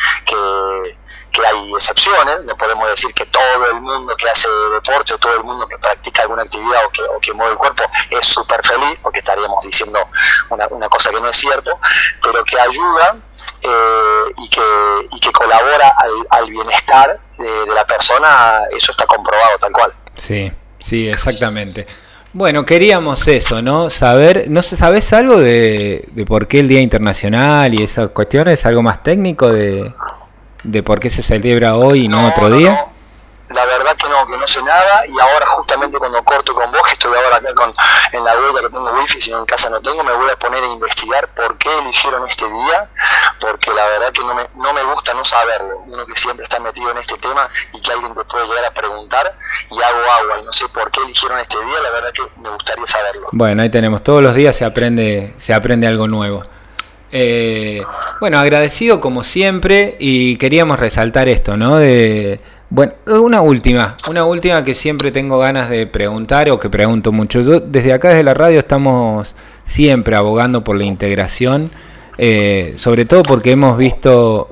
hay 1.45 1.71
excepciones, 1.73 2.41
no 2.43 2.57
podemos 2.57 2.89
decir 2.89 3.13
que 3.13 3.25
todo 3.27 3.71
el 3.71 3.79
mundo 3.79 4.13
que 4.17 4.29
hace 4.29 4.49
deporte 4.73 5.13
o 5.13 5.17
todo 5.17 5.37
el 5.37 5.43
mundo 5.45 5.65
que 5.69 5.77
practica 5.77 6.23
alguna 6.23 6.43
actividad 6.43 6.85
o 6.85 6.89
que, 6.89 7.01
o 7.03 7.19
que 7.21 7.33
mueve 7.33 7.53
el 7.53 7.57
cuerpo 7.57 7.83
es 8.09 8.25
súper 8.25 8.61
feliz, 8.65 8.99
porque 9.01 9.19
estaríamos 9.19 9.63
diciendo 9.63 10.05
una, 10.49 10.67
una, 10.67 10.89
cosa 10.89 11.11
que 11.11 11.21
no 11.21 11.29
es 11.29 11.37
cierto, 11.37 11.71
pero 12.21 12.43
que 12.43 12.59
ayuda 12.59 13.17
eh, 13.69 14.33
y, 14.37 14.49
que, 14.49 15.15
y 15.15 15.19
que 15.19 15.31
colabora 15.31 15.93
al, 16.29 16.49
bienestar 16.49 17.19
de, 17.37 17.73
la 17.73 17.85
persona, 17.85 18.61
eso 18.75 18.91
está 18.91 19.05
comprobado 19.05 19.57
tal 19.59 19.71
cual. 19.71 19.93
Sí, 20.17 20.51
sí, 20.79 21.09
exactamente. 21.09 21.85
Bueno, 22.31 22.65
queríamos 22.65 23.27
eso, 23.27 23.61
¿no? 23.61 23.89
Saber, 23.89 24.49
¿no 24.49 24.61
sé, 24.61 24.75
sabes 24.75 25.11
algo 25.13 25.37
de, 25.37 26.07
de 26.11 26.25
por 26.25 26.47
qué 26.47 26.59
el 26.59 26.67
Día 26.67 26.81
Internacional 26.81 27.73
y 27.73 27.83
esas 27.83 28.11
cuestiones? 28.11 28.65
¿Algo 28.65 28.83
más 28.83 29.01
técnico 29.01 29.47
de, 29.47 29.93
de 30.63 30.83
por 30.83 30.99
qué 30.99 31.09
se 31.09 31.23
celebra 31.23 31.75
hoy 31.75 32.05
y 32.05 32.07
no, 32.07 32.27
otro 32.27 32.49
día? 32.49 32.77
la 33.49 33.65
verdad 33.65 33.95
que 33.95 34.07
no, 34.07 34.27
que 34.27 34.37
no 34.37 34.47
sé 34.47 34.61
nada 34.61 35.05
y 35.07 35.19
ahora 35.19 35.45
justamente 35.47 35.97
cuando 35.97 36.23
corto 36.23 36.53
con 36.53 36.71
vos, 36.71 36.81
estoy 36.99 37.13
ahora 37.15 37.37
acá 37.37 37.53
con, 37.53 37.73
en 38.11 38.23
la 38.23 38.35
duda 38.35 38.61
que 38.61 38.69
tengo 38.69 38.91
wifi, 38.99 39.21
si 39.21 39.31
en 39.31 39.45
casa 39.45 39.69
no 39.69 39.79
tengo, 39.79 40.03
me 40.03 40.11
voy 40.11 40.29
a 40.29 40.35
poner 40.37 40.61
a 40.61 40.67
investigar 40.67 41.27
por 41.33 41.57
qué 41.57 41.69
eligieron 41.79 42.27
este 42.27 42.45
día, 42.45 42.89
porque 43.39 43.71
la 43.73 43.85
verdad 43.85 44.11
que 44.11 44.21
no 44.21 44.35
me, 44.35 44.43
no 44.55 44.73
me 44.73 44.83
gusta 44.93 45.13
no 45.13 45.23
saberlo, 45.23 45.83
uno 45.87 46.05
que 46.05 46.13
siempre 46.13 46.43
está 46.43 46.59
metido 46.59 46.91
en 46.91 46.97
este 46.97 47.17
tema 47.17 47.47
y 47.73 47.81
que 47.81 47.91
alguien 47.91 48.13
te 48.13 48.23
puede 48.25 48.47
llegar 48.47 48.65
a 48.65 48.73
preguntar 48.73 49.33
y 49.69 49.75
hago 49.75 49.99
agua 50.21 50.39
y 50.41 50.43
no 50.43 50.51
sé 50.51 50.67
por 50.69 50.91
qué 50.91 51.01
eligieron 51.05 51.39
este 51.39 51.57
día, 51.57 51.79
la 51.83 51.89
verdad 51.91 52.11
que 52.11 52.41
me 52.41 52.49
gustaría 52.49 52.85
saberlo. 52.85 53.27
Bueno, 53.31 53.63
ahí 53.63 53.69
tenemos, 53.69 54.03
todos 54.03 54.21
los 54.21 54.35
días 54.35 54.55
se 54.55 54.65
aprende, 54.65 55.33
se 55.37 55.53
aprende 55.53 55.87
algo 55.87 56.07
nuevo. 56.07 56.43
Eh, 57.11 57.81
bueno, 58.19 58.37
agradecido 58.37 59.01
como 59.01 59.23
siempre 59.23 59.95
y 59.99 60.37
queríamos 60.37 60.79
resaltar 60.79 61.27
esto, 61.27 61.57
¿no? 61.57 61.77
De 61.77 62.39
bueno, 62.71 62.93
una 63.07 63.41
última, 63.41 63.95
una 64.09 64.25
última 64.25 64.63
que 64.63 64.75
siempre 64.75 65.11
tengo 65.11 65.39
ganas 65.39 65.69
de 65.69 65.87
preguntar 65.87 66.49
o 66.51 66.59
que 66.59 66.69
pregunto 66.69 67.11
mucho. 67.11 67.41
Yo, 67.41 67.59
desde 67.59 67.93
acá, 67.93 68.09
desde 68.09 68.23
la 68.23 68.35
radio, 68.35 68.59
estamos 68.59 69.35
siempre 69.63 70.15
abogando 70.15 70.63
por 70.63 70.77
la 70.77 70.83
integración, 70.83 71.71
eh, 72.17 72.73
sobre 72.77 73.05
todo 73.05 73.23
porque 73.23 73.51
hemos 73.51 73.75
visto 73.75 74.49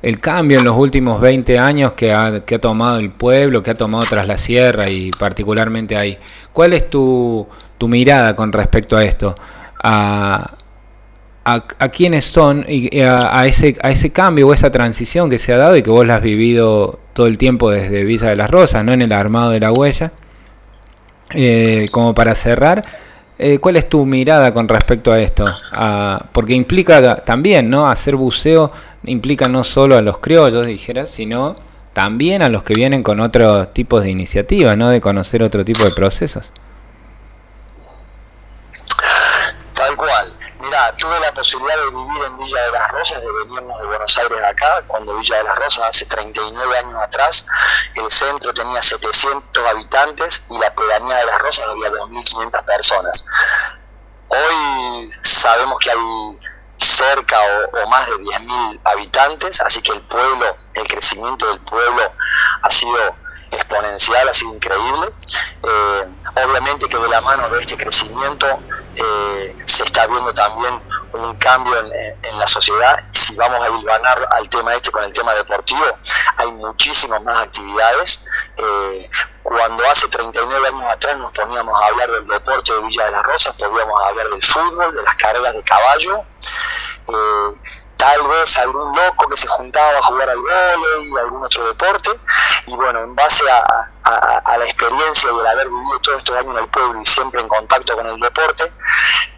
el 0.00 0.18
cambio 0.18 0.58
en 0.58 0.64
los 0.64 0.76
últimos 0.76 1.20
20 1.20 1.58
años 1.58 1.92
que 1.92 2.12
ha, 2.12 2.40
tomado 2.60 2.98
el 2.98 3.10
pueblo, 3.10 3.62
que 3.62 3.72
ha 3.72 3.76
tomado 3.76 4.04
tras 4.08 4.26
la 4.26 4.38
sierra 4.38 4.88
y 4.88 5.10
particularmente 5.10 5.96
ahí. 5.96 6.16
¿Cuál 6.54 6.72
es 6.72 6.88
tu, 6.88 7.46
tu 7.76 7.88
mirada 7.88 8.34
con 8.34 8.52
respecto 8.52 8.96
a 8.96 9.04
esto? 9.04 9.34
A 9.82 10.56
quiénes 11.92 12.24
son 12.26 12.64
y 12.66 13.00
a, 13.00 13.46
ese, 13.46 13.76
a 13.82 13.90
ese 13.90 14.10
cambio 14.10 14.46
o 14.46 14.54
esa 14.54 14.70
transición 14.70 15.28
que 15.28 15.38
se 15.38 15.52
ha 15.52 15.58
dado 15.58 15.76
y 15.76 15.82
que 15.82 15.90
vos 15.90 16.06
la 16.06 16.16
has 16.16 16.22
vivido 16.22 16.99
todo 17.12 17.26
el 17.26 17.38
tiempo 17.38 17.70
desde 17.70 18.04
Villa 18.04 18.28
de 18.28 18.36
las 18.36 18.50
Rosas, 18.50 18.84
¿no? 18.84 18.92
en 18.92 19.02
el 19.02 19.12
armado 19.12 19.50
de 19.50 19.60
la 19.60 19.72
huella. 19.72 20.12
Eh, 21.32 21.88
como 21.92 22.12
para 22.14 22.34
cerrar, 22.34 22.84
eh, 23.38 23.58
¿cuál 23.58 23.76
es 23.76 23.88
tu 23.88 24.04
mirada 24.04 24.52
con 24.52 24.68
respecto 24.68 25.12
a 25.12 25.20
esto? 25.20 25.44
porque 26.32 26.54
implica 26.54 27.16
también, 27.24 27.70
¿no? 27.70 27.86
Hacer 27.86 28.16
buceo 28.16 28.72
implica 29.04 29.48
no 29.48 29.64
solo 29.64 29.96
a 29.96 30.02
los 30.02 30.18
criollos, 30.18 30.66
dijera, 30.66 31.06
sino 31.06 31.54
también 31.92 32.42
a 32.42 32.48
los 32.48 32.62
que 32.64 32.74
vienen 32.74 33.02
con 33.02 33.20
otros 33.20 33.72
tipos 33.72 34.02
de 34.04 34.10
iniciativas, 34.10 34.76
¿no? 34.76 34.90
De 34.90 35.00
conocer 35.00 35.42
otro 35.42 35.64
tipo 35.64 35.82
de 35.84 35.90
procesos. 35.94 36.52
Tuve 40.98 41.20
la 41.20 41.32
posibilidad 41.32 41.76
de 41.76 41.90
vivir 41.90 42.24
en 42.24 42.38
Villa 42.38 42.62
de 42.62 42.72
las 42.72 42.90
Rosas, 42.90 43.20
de 43.20 43.32
venirnos 43.44 43.78
de 43.78 43.86
Buenos 43.86 44.18
Aires 44.18 44.42
acá, 44.42 44.82
cuando 44.86 45.16
Villa 45.16 45.36
de 45.36 45.44
las 45.44 45.58
Rosas 45.58 45.84
hace 45.88 46.06
39 46.06 46.78
años 46.78 47.02
atrás, 47.02 47.46
el 47.96 48.10
centro 48.10 48.52
tenía 48.54 48.82
700 48.82 49.66
habitantes 49.66 50.46
y 50.50 50.58
la 50.58 50.74
pedanía 50.74 51.16
de 51.16 51.26
las 51.26 51.38
Rosas 51.40 51.66
había 51.68 51.90
2.500 51.90 52.64
personas. 52.64 53.24
Hoy 54.28 55.10
sabemos 55.22 55.78
que 55.80 55.90
hay 55.90 56.38
cerca 56.76 57.36
o, 57.84 57.88
más 57.88 58.06
de 58.06 58.14
10.000 58.14 58.80
habitantes, 58.84 59.60
así 59.60 59.82
que 59.82 59.92
el 59.92 60.00
pueblo, 60.02 60.46
el 60.74 60.86
crecimiento 60.86 61.46
del 61.50 61.60
pueblo 61.60 62.02
ha 62.62 62.70
sido 62.70 63.16
exponencial, 63.50 64.28
ha 64.28 64.34
sido 64.34 64.54
increíble. 64.54 65.12
Eh, 65.62 66.14
obviamente 66.44 66.88
que 66.88 66.96
de 66.98 67.08
la 67.08 67.20
mano 67.20 67.48
de 67.48 67.60
este 67.60 67.76
crecimiento 67.76 68.46
eh, 68.96 69.52
se 69.64 69.84
está 69.84 70.06
viendo 70.06 70.32
también 70.32 70.82
un 71.12 71.34
cambio 71.36 71.72
en, 71.78 72.38
la 72.38 72.46
sociedad. 72.46 73.04
Si 73.10 73.34
vamos 73.34 73.60
a 73.60 73.68
hilvanar 73.68 74.18
al 74.30 74.48
tema 74.48 74.74
este 74.74 74.90
con 74.90 75.04
el 75.04 75.12
tema 75.12 75.34
deportivo, 75.34 75.84
hay 76.38 76.50
muchísimas 76.52 77.22
más 77.22 77.42
actividades. 77.42 78.24
Eh, 78.56 79.10
cuando 79.42 79.84
hace 79.90 80.08
39 80.08 80.68
años 80.68 80.84
atrás 80.90 81.18
nos 81.18 81.32
poníamos 81.32 81.82
a 81.82 81.86
hablar 81.86 82.10
del 82.10 82.26
deporte 82.26 82.72
de 82.72 82.80
Villa 82.82 83.04
de 83.06 83.10
las 83.10 83.22
Rosas, 83.24 83.54
podíamos 83.56 84.00
hablar 84.02 84.28
del 84.28 84.42
fútbol, 84.42 84.94
de 84.94 85.02
las 85.02 85.16
carreras 85.16 85.52
de 85.54 85.62
caballo 85.62 86.24
tal 88.00 88.28
vez 88.28 88.56
algún 88.56 88.96
loco 88.96 89.28
que 89.28 89.36
se 89.36 89.46
juntaba 89.46 89.98
a 89.98 90.02
jugar 90.02 90.30
al 90.30 90.38
vóley 90.38 91.12
algún 91.22 91.44
otro 91.44 91.66
deporte. 91.66 92.10
Y 92.66 92.72
bueno, 92.72 93.00
en 93.00 93.14
base 93.14 93.44
a, 93.50 94.56
la 94.56 94.64
experiencia 94.64 95.30
y 95.30 95.38
el 95.38 95.46
haber 95.46 95.68
vivido 95.68 95.98
todos 96.00 96.18
estos 96.18 96.36
años 96.36 96.56
en 96.56 96.62
el 96.64 96.68
pueblo 96.70 97.00
y 97.00 97.04
siempre 97.04 97.40
en 97.40 97.48
contacto 97.48 97.94
con 97.94 98.06
el 98.06 98.18
deporte, 98.18 98.72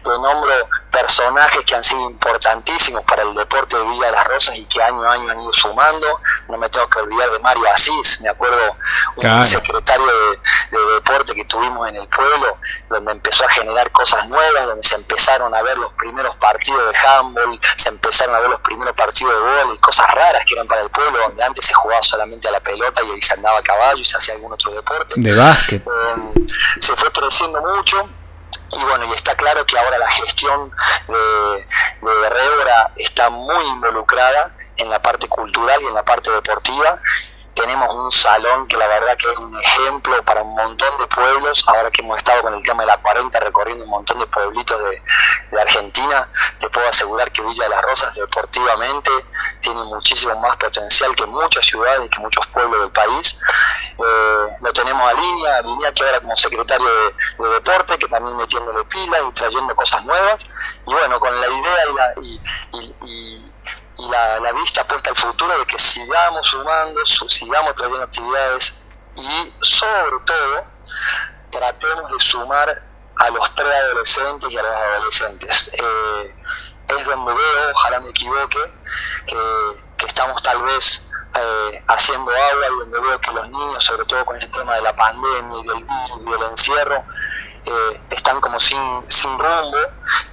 te 0.03 0.11
nombro 0.11 0.51
personajes 0.91 1.65
que 1.65 1.75
han 1.75 1.83
sido 1.83 2.09
importantísimos 2.09 3.03
para 3.05 3.23
el 3.23 3.33
deporte 3.33 3.77
de 3.77 3.83
Villa 3.85 4.05
de 4.05 4.11
las 4.11 4.27
Rosas 4.27 4.55
y 4.57 4.65
que 4.65 4.81
año 4.81 5.03
a 5.03 5.13
año 5.13 5.31
han 5.31 5.41
ido 5.41 5.53
sumando. 5.53 6.19
No 6.49 6.57
me 6.57 6.69
tengo 6.69 6.87
que 6.89 6.99
olvidar 6.99 7.31
de 7.31 7.39
Mario 7.39 7.63
Asís, 7.71 8.21
me 8.21 8.29
acuerdo 8.29 8.75
un 9.15 9.43
secretario 9.43 10.05
de, 10.05 10.77
de, 10.77 10.93
deporte 10.93 11.33
que 11.33 11.45
tuvimos 11.45 11.87
en 11.89 11.95
el 11.95 12.07
pueblo, 12.07 12.57
donde 12.89 13.11
empezó 13.11 13.45
a 13.45 13.49
generar 13.49 13.91
cosas 13.91 14.27
nuevas, 14.29 14.65
donde 14.65 14.83
se 14.83 14.95
empezaron 14.95 15.53
a 15.55 15.61
ver 15.63 15.77
los 15.77 15.91
primeros 15.93 16.35
partidos 16.35 16.81
de 16.91 16.97
handball, 16.97 17.59
se 17.75 17.89
empezaron 17.89 18.35
a 18.35 18.39
ver 18.39 18.49
los 18.49 18.61
primeros 18.61 18.93
partidos 18.93 19.33
de 19.33 19.39
gol 19.39 19.75
y 19.75 19.79
cosas 19.79 20.11
raras 20.11 20.43
que 20.45 20.53
eran 20.53 20.67
para 20.67 20.81
el 20.81 20.89
pueblo, 20.89 21.17
donde 21.27 21.43
antes 21.43 21.65
se 21.65 21.73
jugaba 21.73 22.03
solamente 22.03 22.47
a 22.47 22.51
la 22.51 22.59
pelota 22.59 23.01
y 23.03 23.11
ahí 23.11 23.21
se 23.21 23.33
andaba 23.33 23.57
a 23.57 23.63
caballo 23.63 23.99
y 23.99 24.05
se 24.05 24.17
hacía 24.17 24.35
algún 24.35 24.53
otro 24.53 24.71
deporte. 24.73 25.15
De 25.17 25.35
básquet. 25.35 25.81
Eh, 25.81 26.45
se 26.79 26.95
fue 26.95 27.09
creciendo 27.11 27.61
mucho 27.61 28.09
y 28.75 28.83
bueno, 28.83 29.05
y 29.05 29.13
está 29.13 29.35
claro 29.35 29.65
que 29.65 29.77
ahora 29.77 29.97
la 29.97 30.11
gestión 30.11 30.71
de, 31.07 31.67
de 32.01 32.29
está 32.97 33.29
muy 33.29 33.65
involucrada 33.67 34.55
en 34.77 34.89
la 34.89 35.01
parte 35.01 35.27
cultural 35.27 35.81
y 35.81 35.85
en 35.87 35.93
la 35.93 36.03
parte 36.03 36.31
deportiva 36.31 36.99
tenemos 37.63 37.95
un 37.95 38.11
salón 38.11 38.67
que 38.67 38.75
la 38.75 38.87
verdad 38.87 39.15
que 39.15 39.31
es 39.31 39.37
un 39.37 39.57
ejemplo 39.57 40.21
para 40.25 40.43
un 40.43 40.53
montón 40.53 40.97
de 40.97 41.07
pueblos, 41.07 41.63
ahora 41.69 41.89
que 41.91 42.01
hemos 42.01 42.17
estado 42.17 42.41
con 42.41 42.53
el 42.53 42.61
tema 42.61 42.83
de 42.83 42.87
la 42.87 42.97
40 42.97 43.39
recorriendo 43.39 43.85
un 43.85 43.89
montón 43.89 44.19
de 44.19 44.27
pueblitos 44.27 44.77
de, 44.83 45.01
Argentina, 45.61 46.27
te 46.59 46.67
puedo 46.71 46.89
asegurar 46.89 47.31
que 47.31 47.41
Villa 47.41 47.63
de 47.63 47.69
las 47.69 47.81
Rosas 47.83 48.15
deportivamente 48.15 49.11
tiene 49.61 49.81
muchísimo 49.83 50.35
más 50.41 50.57
potencial 50.57 51.15
que 51.15 51.25
muchas 51.27 51.65
ciudades 51.65 52.05
y 52.05 52.09
que 52.09 52.19
muchos 52.19 52.47
pueblos 52.47 52.81
del 52.81 52.91
país. 52.91 53.39
Eh, 53.97 54.57
lo 54.59 54.73
tenemos 54.73 55.09
a 55.09 55.13
Línea, 55.13 55.57
a 55.57 55.61
Línea 55.61 55.91
que 55.93 56.03
ahora 56.03 56.19
como 56.19 56.35
secretario 56.35 56.87
de, 57.37 57.49
deporte, 57.49 57.97
que 57.97 58.07
también 58.07 58.35
metiéndole 58.35 58.83
pilas 58.85 59.21
y 59.29 59.31
trayendo 59.31 59.75
cosas 59.75 60.03
nuevas, 60.03 60.49
y 60.85 60.91
bueno, 60.91 61.19
con 61.19 61.39
la 61.39 61.47
idea 61.47 61.83
y, 61.89 61.93
la, 61.93 62.13
y 63.07 63.52
la, 63.97 64.51
vista 64.53 64.83
puesta 64.87 65.09
al 65.09 65.15
futuro 65.15 65.57
de 65.57 65.65
que 65.65 65.77
sigamos 65.77 66.47
sumando, 66.47 67.05
sigamos 67.05 67.73
trayendo 67.75 68.03
actividades 68.03 68.83
y 69.15 69.53
sobre 69.61 70.19
todo 70.25 70.65
tratemos 71.51 72.11
de 72.11 72.19
sumar 72.19 72.83
a 73.15 73.29
los 73.29 73.49
preadolescentes 73.51 74.51
y 74.51 74.57
a 74.57 74.63
los 74.63 74.71
adolescentes. 74.71 75.71
Eh, 75.73 76.35
es 76.87 77.05
donde 77.05 77.33
veo, 77.33 77.71
ojalá 77.73 77.99
me 78.01 78.09
equivoque, 78.09 78.59
que, 79.27 80.05
estamos 80.05 80.41
tal 80.43 80.61
vez 80.63 81.09
eh, 81.35 81.83
haciendo 81.87 82.29
agua 82.29 82.65
y 82.67 82.79
donde 82.79 82.99
veo 82.99 83.21
que 83.21 83.31
los 83.31 83.49
niños, 83.49 83.83
sobre 83.83 84.05
todo 84.05 84.25
con 84.25 84.35
este 84.35 84.49
tema 84.49 84.75
de 84.75 84.81
la 84.81 84.95
pandemia 84.95 85.59
y 85.59 85.67
del 85.67 85.83
virus 85.83 86.19
y 86.19 86.31
del 86.31 86.49
encierro, 86.49 87.05
eh, 87.65 88.01
están 88.11 88.41
como 88.41 88.59
sin, 88.59 88.79
sin 89.07 89.31
rumbo 89.37 89.77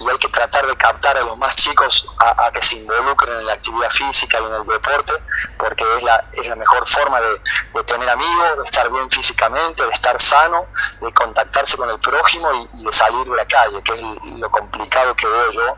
y 0.00 0.08
hay 0.08 0.18
que 0.18 0.28
tratar 0.28 0.66
de 0.66 0.76
captar 0.76 1.16
a 1.16 1.22
los 1.22 1.38
más 1.38 1.54
chicos 1.56 2.06
a, 2.18 2.50
que 2.50 2.60
se 2.60 2.76
involucren 2.76 3.38
en 3.38 3.46
la 3.46 3.52
actividad 3.52 3.90
física 3.90 4.38
y 4.40 4.44
en 4.44 4.54
el 4.54 4.66
deporte, 4.66 5.12
porque 5.58 5.84
es 5.96 6.02
la, 6.02 6.24
es 6.32 6.48
la 6.48 6.56
mejor 6.56 6.86
forma 6.86 7.20
de, 7.20 7.84
tener 7.84 8.08
amigos, 8.08 8.56
de 8.58 8.64
estar 8.64 8.90
bien 8.90 9.10
físicamente, 9.10 9.82
de 9.82 9.90
estar 9.90 10.20
sano, 10.20 10.66
de 11.00 11.12
contactarse 11.12 11.76
con 11.76 11.90
el 11.90 11.98
prójimo 11.98 12.48
y, 12.74 12.84
de 12.84 12.92
salir 12.92 13.26
de 13.26 13.36
la 13.36 13.46
calle, 13.46 13.82
que 13.82 13.92
es 13.92 14.32
lo 14.36 14.48
complicado 14.48 15.14
que 15.16 15.26
veo 15.26 15.52
yo 15.52 15.76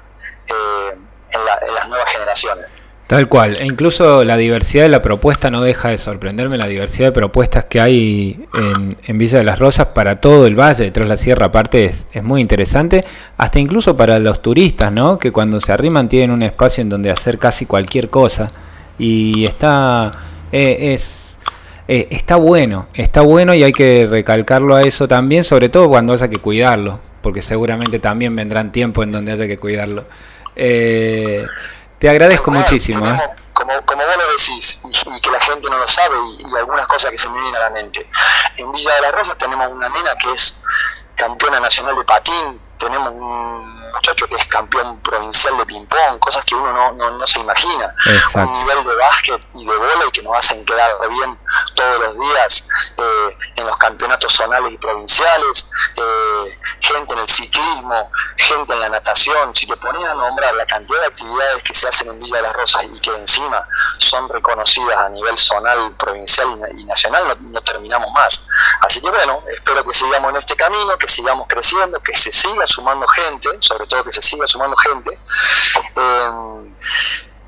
eh, 0.55 0.99
en 1.31 1.75
las 1.75 1.89
nuevas 1.89 2.13
generaciones. 2.13 2.73
Tal 3.13 3.29
cual, 3.29 3.53
e 3.61 3.67
incluso 3.67 4.25
la 4.25 4.39
diversidad 4.39 4.85
de 4.85 4.89
la 4.89 5.03
propuesta 5.03 5.51
no 5.51 5.63
deja 5.63 5.91
de 5.91 5.99
sorprenderme, 5.99 6.57
la 6.57 6.67
diversidad 6.67 7.09
de 7.09 7.13
propuestas 7.13 7.67
que 7.67 7.79
hay 7.79 8.43
en, 8.55 8.97
en 9.05 9.19
Villa 9.19 9.37
de 9.37 9.45
las 9.45 9.59
Rosas 9.59 9.89
para 9.89 10.19
todo 10.19 10.47
el 10.47 10.59
valle, 10.59 10.85
detrás 10.85 11.05
de 11.05 11.09
la 11.11 11.17
sierra 11.19 11.45
aparte 11.45 11.85
es, 11.85 12.07
muy 12.23 12.41
interesante, 12.41 13.05
hasta 13.37 13.59
incluso 13.59 13.99
para 13.99 14.19
los 14.19 14.41
turistas, 14.41 14.91
¿no? 14.91 15.19
que 15.19 15.31
cuando 15.31 15.61
se 15.61 15.73
arriman 15.73 16.09
tienen 16.09 16.31
un 16.31 16.43
espacio 16.43 16.81
en 16.81 16.89
donde 16.89 17.11
hacer 17.11 17.39
casi 17.39 17.67
cualquier 17.67 18.09
cosa 18.09 18.51
y 18.99 19.45
está, 19.45 20.11
eh, 20.51 20.95
es, 20.95 21.37
eh, 21.89 22.09
está 22.13 22.37
bueno, 22.37 22.87
está 22.95 23.21
bueno 23.21 23.53
y 23.53 23.63
hay 23.63 23.73
que 23.73 24.07
recalcarlo 24.11 24.75
a 24.75 24.81
eso 24.81 25.07
también, 25.07 25.45
sobre 25.45 25.69
todo 25.69 25.91
cuando 25.91 26.15
haya 26.15 26.31
que 26.31 26.39
cuidarlo, 26.39 26.99
porque 27.21 27.43
seguramente 27.43 27.99
también 27.99 28.35
vendrán 28.35 28.73
tiempos 28.73 29.05
en 29.05 29.13
donde 29.13 29.33
haya 29.33 29.47
que 29.47 29.59
cuidarlo. 29.59 30.07
Eh, 30.57 31.45
Te 32.03 32.11
agradezco 32.11 32.51
muchísimo. 32.51 33.07
¿eh? 33.07 33.21
como, 33.53 33.73
como 33.87 34.03
vos 34.03 34.17
lo 34.17 34.33
decís, 34.33 34.81
y, 34.91 35.21
que 35.21 35.31
la 35.31 35.39
gente 35.39 35.71
no 35.71 35.79
lo 35.79 35.87
sabe, 35.87 36.17
y, 36.37 36.57
algunas 36.57 36.85
cosas 36.89 37.13
que 37.13 37.17
se 37.17 37.29
me 37.29 37.35
vienen 37.35 37.55
a 37.55 37.61
la 37.61 37.71
mente. 37.71 38.11
En 38.57 38.73
Villa 38.73 38.93
de 38.97 39.01
la 39.03 39.13
Rosa 39.13 39.37
tenemos 39.37 39.71
una 39.71 39.89
nena 39.89 40.11
que 40.21 40.33
es 40.33 40.59
campeona 41.15 41.61
nacional 41.61 41.97
de 41.97 42.03
patín, 42.03 42.61
tenemos 42.77 43.09
un 43.13 43.92
muchacho 44.03 44.27
que 44.27 44.35
es 44.35 44.47
campeón 44.49 45.01
provincial 45.01 45.57
de 45.59 45.67
ping-pong, 45.67 46.19
cosas 46.19 46.45
que 46.45 46.57
uno 46.57 46.73
no, 46.73 47.11
no, 47.13 47.27
se 47.27 47.39
imagina. 47.39 47.95
Un 48.35 48.59
nivel 48.59 48.85
de 48.85 48.97
básquet 48.97 49.41
y 49.55 49.65
de 49.65 49.73
y 50.09 50.11
que 50.11 50.23
nos 50.23 50.37
hacen 50.37 50.65
quedar 50.65 50.91
bien 51.09 51.39
todos 51.77 52.01
los 52.01 52.19
días 52.19 52.67
eh, 52.97 53.37
en 53.57 53.67
los 53.67 53.77
campeonatos 53.77 54.33
zonales 54.33 54.73
y 54.73 54.79
provinciales, 54.79 55.71
eh, 55.97 56.59
gente 56.81 57.15
en 57.15 57.21
el 57.21 57.29
ciclismo, 57.29 58.11
gente 58.39 58.73
en 58.73 58.81
la 58.81 58.89
natación. 58.89 59.55
Si 59.55 59.69
te 59.69 59.77
pones 59.77 60.05
a 60.05 60.15
nombrar 60.15 60.53
la 60.57 60.67
cantidad 60.67 61.01
de 61.01 61.07
actividades 61.07 61.63
que 61.63 61.73
se 61.73 61.89
hacen 61.89 62.09
en 62.09 62.19
Villa 62.19 62.39
de 62.39 62.43
las 62.43 62.53
Rosas 62.55 62.85
y 62.93 62.99
que 62.99 63.11
encima 63.15 63.65
son 63.99 64.29
reconocidas 64.29 64.99
a 64.99 65.09
nivel 65.11 65.39
zonal, 65.39 65.95
provincial 65.97 66.49
y, 66.77 66.85
nacional, 66.87 67.23
no, 67.29 67.51
no 67.51 67.61
terminamos 67.61 68.11
más. 68.13 68.47
Así 68.81 69.01
que 69.01 69.11
bueno, 69.11 69.45
espero 69.47 69.85
que 69.85 69.95
sigamos 69.95 70.31
en 70.31 70.37
este 70.39 70.57
camino, 70.57 70.99
que 70.99 71.07
sigamos 71.07 71.47
creciendo, 71.47 72.01
que 72.01 72.15
se 72.15 72.33
siga 72.33 72.67
sumando 72.67 73.07
gente, 73.07 73.49
sobre 73.61 73.87
todo 73.87 73.92
que 74.05 74.13
se 74.13 74.23
siga 74.23 74.47
sumando 74.47 74.77
gente. 74.77 75.19
Eh, 75.97 76.73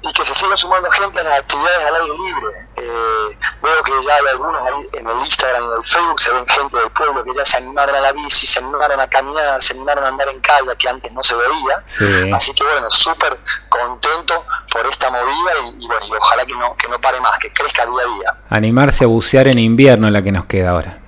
y 0.07 0.13
que 0.13 0.25
se 0.25 0.35
siga 0.35 0.57
sumando 0.57 0.91
gente 0.91 1.21
a 1.21 1.23
las 1.23 1.39
actividades 1.41 1.85
al 1.87 1.95
aire 1.95 2.15
libre. 2.27 2.53
Eh, 2.77 3.39
veo 3.63 3.83
que 3.85 3.93
ya 4.07 4.15
hay 4.15 4.27
algunos 4.33 4.61
ahí 4.63 4.87
en 5.01 5.09
el 5.09 5.19
Instagram 5.19 5.65
en 5.65 5.79
el 5.79 5.85
Facebook, 5.85 6.21
se 6.21 6.33
ven 6.33 6.47
gente 6.47 6.79
del 6.79 6.91
pueblo 6.91 7.25
que 7.25 7.35
ya 7.35 7.45
se 7.45 7.57
animaron 7.57 7.95
a 7.95 8.01
la 8.01 8.13
bici, 8.13 8.47
se 8.47 8.59
animaron 8.59 9.01
a 9.01 9.07
caminar, 9.07 9.63
se 9.63 9.73
animaron 9.73 10.05
a 10.05 10.09
andar 10.09 10.29
en 10.29 10.41
calle, 10.41 10.77
que 10.79 10.89
antes 10.89 11.13
no 11.13 11.23
se 11.23 11.35
veía. 11.35 12.37
Así 12.37 12.53
que 12.53 12.65
bueno, 12.65 12.91
súper 12.91 13.39
contento 13.69 14.45
por 14.71 14.87
esta 14.87 15.11
movida 15.11 15.53
y, 15.79 15.87
bueno, 15.87 16.07
y 16.07 16.13
ojalá 16.13 16.45
que 16.45 16.55
no, 16.55 16.77
que 16.77 16.89
no 16.89 17.01
pare 17.01 17.21
más, 17.21 17.39
que 17.39 17.51
crezca 17.53 17.87
día 17.87 18.03
a 18.03 18.19
día. 18.19 18.43
Animarse 18.51 19.05
a 19.05 19.07
bucear 19.07 19.49
en 19.49 19.59
invierno 19.59 20.11
la 20.11 20.23
que 20.23 20.33
nos 20.33 20.45
queda 20.45 20.71
ahora. 20.71 21.04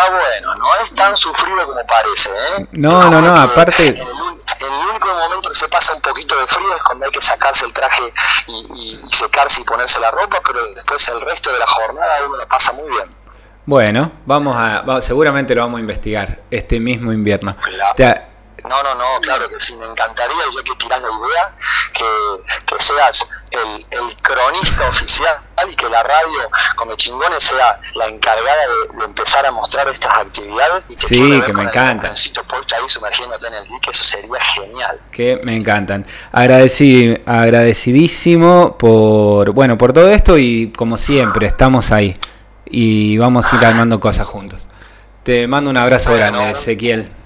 Está 0.00 0.12
bueno, 0.12 0.54
no 0.54 0.66
es 0.82 0.94
tan 0.94 1.14
sufrido 1.14 1.66
como 1.66 1.80
parece. 1.86 2.30
¿eh? 2.30 2.66
No, 2.72 3.10
no, 3.10 3.20
no, 3.20 3.34
aparte 3.34 3.88
el 4.60 4.66
único 4.90 5.08
momento 5.08 5.48
que 5.50 5.54
se 5.54 5.68
pasa 5.68 5.94
un 5.94 6.00
poquito 6.00 6.38
de 6.38 6.46
frío 6.46 6.74
es 6.74 6.82
cuando 6.82 7.04
hay 7.04 7.10
que 7.10 7.20
sacarse 7.20 7.66
el 7.66 7.72
traje 7.72 8.12
y, 8.76 9.00
secarse 9.10 9.60
y 9.60 9.64
ponerse 9.64 10.00
la 10.00 10.10
ropa, 10.10 10.38
pero 10.46 10.60
después 10.74 11.06
el 11.08 11.20
resto 11.22 11.52
de 11.52 11.58
la 11.58 11.66
jornada 11.66 12.12
uno 12.26 12.36
la 12.36 12.46
pasa 12.46 12.72
muy 12.72 12.88
bien. 12.90 13.14
Bueno, 13.66 14.10
vamos 14.26 14.56
a, 14.58 15.00
seguramente 15.02 15.54
lo 15.54 15.62
vamos 15.62 15.78
a 15.78 15.80
investigar 15.80 16.40
este 16.50 16.80
mismo 16.80 17.12
invierno. 17.12 17.54
No, 18.68 18.82
no, 18.82 18.94
no, 18.94 19.20
claro 19.20 19.48
que 19.48 19.58
sí, 19.58 19.76
me 19.76 19.86
encantaría, 19.86 20.36
ya 20.54 20.62
que 20.62 20.76
tiras 20.76 21.00
la 21.00 21.08
idea, 21.08 21.56
que, 21.92 22.64
que 22.66 22.82
seas 22.82 23.26
el, 23.50 23.86
el, 23.90 24.16
cronista 24.22 24.88
oficial 24.88 25.36
y 25.70 25.74
que 25.74 25.88
la 25.88 26.02
radio 26.02 26.50
como 26.76 26.94
chingones 26.94 27.42
sea 27.42 27.80
la 27.94 28.06
encargada 28.06 28.62
de, 28.98 29.04
empezar 29.04 29.44
a 29.46 29.52
mostrar 29.52 29.88
estas 29.88 30.16
actividades 30.18 30.84
y 30.88 30.96
que 30.96 31.06
sí, 31.06 31.42
que 31.44 31.52
me 31.52 31.64
encantan. 31.64 32.12
ahí 32.12 32.88
sumergiéndote 32.88 33.46
en 33.48 33.54
el 33.54 33.64
dique, 33.64 33.90
eso 33.90 34.04
sería 34.04 34.40
genial. 34.40 35.00
Que 35.10 35.40
me 35.42 35.54
encantan. 35.56 36.06
Agradecido, 36.32 37.18
agradecidísimo 37.26 38.76
por, 38.78 39.50
bueno, 39.52 39.76
por 39.78 39.92
todo 39.92 40.10
esto 40.10 40.38
y 40.38 40.72
como 40.76 40.96
siempre, 40.96 41.46
estamos 41.46 41.92
ahí 41.92 42.16
y 42.66 43.18
vamos 43.18 43.52
a 43.52 43.56
ir 43.56 43.66
armando 43.66 44.00
cosas 44.00 44.26
juntos. 44.26 44.62
Te 45.24 45.46
mando 45.46 45.70
un 45.70 45.76
abrazo 45.76 46.14
grande, 46.14 46.52
Ezequiel 46.52 47.19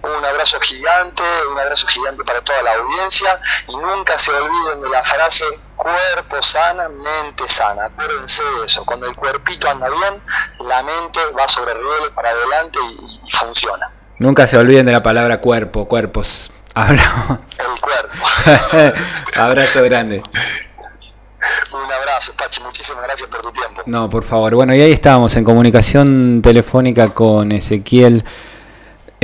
abrazo 0.45 0.61
gigante, 0.61 1.23
un 1.51 1.59
abrazo 1.59 1.87
gigante 1.87 2.23
para 2.23 2.41
toda 2.43 2.63
la 2.63 2.73
audiencia 2.75 3.41
y 3.67 3.73
nunca 3.73 4.19
se 4.19 4.31
olviden 4.31 4.83
de 4.83 4.91
la 4.91 5.03
frase 5.03 5.45
cuerpo 5.75 6.43
sana, 6.43 6.87
mente 6.91 7.49
sana. 7.49 7.87
Acuérdense 7.87 8.43
de 8.43 8.67
eso, 8.67 8.85
cuando 8.85 9.09
el 9.09 9.17
cuerpito 9.17 9.71
anda 9.71 9.89
bien, 9.89 10.23
la 10.69 10.83
mente 10.83 11.21
va 11.39 11.49
sobre 11.49 11.73
rieles 11.73 12.11
para 12.15 12.29
adelante 12.29 12.79
y, 13.27 13.31
funciona. 13.33 13.91
Nunca 14.19 14.47
se 14.47 14.59
olviden 14.59 14.85
de 14.85 14.93
la 14.93 15.03
palabra 15.03 15.41
cuerpo, 15.41 15.89
cuerpos. 15.89 16.51
Hablamos. 16.75 17.39
El 17.59 17.81
cuerpo. 17.81 18.99
abrazo 19.37 19.83
grande. 19.85 20.23
Un 21.73 21.93
abrazo, 21.93 22.33
Pachi, 22.37 22.61
muchísimas 22.61 23.03
gracias 23.05 23.31
por 23.31 23.41
tu 23.41 23.51
tiempo. 23.51 23.83
No, 23.87 24.11
por 24.11 24.25
favor. 24.25 24.55
Bueno, 24.55 24.75
y 24.75 24.83
ahí 24.83 24.93
estábamos 24.93 25.35
en 25.37 25.45
comunicación 25.45 26.43
telefónica 26.43 27.15
con 27.15 27.51
Ezequiel. 27.51 28.25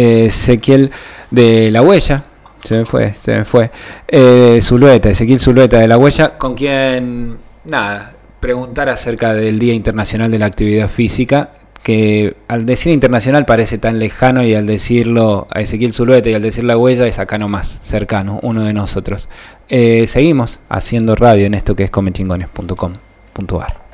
Ezequiel 0.01 0.91
de 1.31 1.71
La 1.71 1.83
Huella, 1.83 2.25
se 2.65 2.79
me 2.79 2.85
fue, 2.85 3.15
se 3.21 3.37
me 3.37 3.45
fue, 3.45 3.71
eh, 4.09 4.59
Zulueta, 4.63 5.11
Ezequiel 5.11 5.41
Zulueta 5.41 5.79
de 5.79 5.89
La 5.89 5.99
Huella, 5.99 6.39
con 6.39 6.55
quien, 6.55 7.37
nada, 7.65 8.13
preguntar 8.41 8.89
acerca 8.89 9.35
del 9.35 9.59
Día 9.59 9.75
Internacional 9.75 10.31
de 10.31 10.39
la 10.39 10.47
Actividad 10.47 10.89
Física, 10.89 11.51
que 11.83 12.37
al 12.49 12.67
decir 12.67 12.93
internacional 12.93 13.47
parece 13.47 13.79
tan 13.79 13.99
lejano 13.99 14.45
y 14.45 14.55
al 14.55 14.67
decirlo 14.67 15.47
a 15.51 15.61
Ezequiel 15.61 15.95
Zulueta 15.95 16.29
y 16.29 16.35
al 16.35 16.43
decir 16.43 16.65
La 16.65 16.77
Huella 16.77 17.07
es 17.07 17.19
acá 17.19 17.39
nomás, 17.39 17.79
cercano, 17.83 18.39
uno 18.43 18.65
de 18.65 18.75
nosotros. 18.75 19.29
Eh, 19.69 20.07
seguimos 20.07 20.61
haciendo 20.69 21.15
radio 21.15 21.47
en 21.47 21.55
esto 21.55 21.75
que 21.75 21.85
es 21.85 21.91
comechingones.com.ar. 21.91 23.90